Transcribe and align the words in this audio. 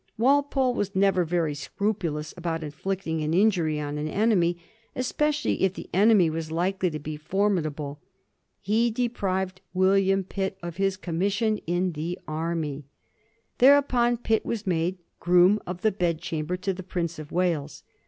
Walpole 0.17 0.73
was 0.73 0.95
never 0.95 1.23
very 1.23 1.53
scrupulous 1.53 2.33
about 2.35 2.63
inflicting 2.63 3.21
an 3.21 3.35
injury 3.35 3.79
on 3.79 3.99
an 3.99 4.07
enemy, 4.07 4.57
especially 4.95 5.61
if 5.61 5.75
the 5.75 5.91
enemy 5.93 6.27
was 6.27 6.51
likely 6.51 6.89
to 6.89 6.97
be 6.97 7.17
formidable. 7.17 7.99
He 8.59 8.89
deprived 8.89 9.61
William 9.75 10.23
Pitt 10.23 10.57
of 10.63 10.77
his 10.77 10.97
commission 10.97 11.59
in 11.67 11.91
the 11.91 12.17
army. 12.27 12.87
Thereupon 13.59 14.17
Pitt 14.17 14.43
was 14.43 14.65
made 14.65 14.97
Oroom 15.27 15.59
of 15.67 15.83
the 15.83 15.91
Bedchamber 15.91 16.57
to 16.57 16.73
the 16.73 16.81
Prince 16.81 17.19
of 17.19 17.31
Wales. 17.31 17.83